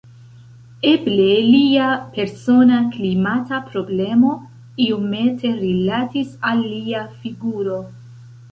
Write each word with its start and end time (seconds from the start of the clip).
Eble 0.91 1.27
lia 1.49 1.89
persona 2.15 2.79
klimata 2.95 3.61
problemo 3.69 4.33
iomete 4.87 5.55
rilatis 5.61 6.35
al 6.53 6.65
lia 6.75 7.07
figuro. 7.23 7.79